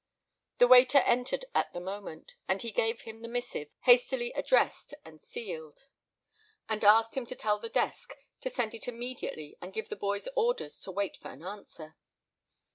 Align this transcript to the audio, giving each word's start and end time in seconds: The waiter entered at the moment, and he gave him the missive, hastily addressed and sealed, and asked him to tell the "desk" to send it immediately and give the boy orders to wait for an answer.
The 0.57 0.67
waiter 0.67 0.97
entered 0.97 1.45
at 1.53 1.73
the 1.73 1.79
moment, 1.79 2.33
and 2.47 2.63
he 2.63 2.71
gave 2.71 3.01
him 3.01 3.21
the 3.21 3.27
missive, 3.27 3.71
hastily 3.81 4.33
addressed 4.33 4.95
and 5.05 5.21
sealed, 5.21 5.85
and 6.67 6.83
asked 6.83 7.13
him 7.15 7.27
to 7.27 7.35
tell 7.35 7.59
the 7.59 7.69
"desk" 7.69 8.15
to 8.39 8.49
send 8.49 8.73
it 8.73 8.87
immediately 8.87 9.59
and 9.61 9.73
give 9.73 9.89
the 9.89 9.95
boy 9.95 10.19
orders 10.35 10.81
to 10.81 10.91
wait 10.91 11.17
for 11.17 11.27
an 11.27 11.43
answer. 11.43 11.97